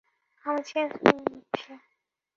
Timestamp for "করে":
0.93-1.19